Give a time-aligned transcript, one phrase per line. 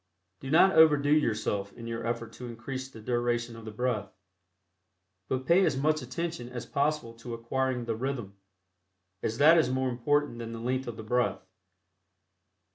[0.39, 4.11] Do not overdo yourself in your effort to increase the duration of the breath,
[5.27, 8.35] but pay as much attention as possible to acquiring the "rhythm,"
[9.21, 11.45] as that is more important than the length of the breath.